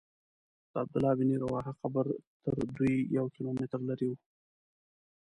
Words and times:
د 0.71 0.73
عبدالله 0.83 1.13
بن 1.19 1.29
رواحه 1.43 1.71
قبر 1.81 2.05
تر 2.43 2.55
دوی 2.75 2.95
یو 3.17 3.25
کیلومتر 3.35 3.79
لرې 3.89 4.07
و. 4.11 4.15